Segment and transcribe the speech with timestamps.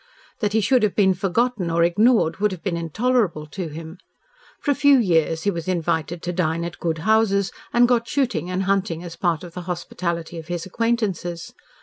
[0.39, 3.99] That he should have been forgotten or ignored would have been intolerable to him.
[4.59, 8.49] For a few years he was invited to dine at good houses, and got shooting
[8.49, 11.53] and hunting as part of the hospitality of his acquaintances.